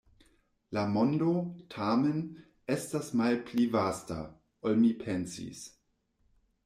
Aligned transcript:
La 0.75 0.85
mondo, 0.93 1.33
tamen, 1.73 2.23
estas 2.77 3.11
malpli 3.21 3.67
vasta, 3.79 4.19
ol 4.71 4.83
mi 4.85 4.91
pensis. 5.05 5.63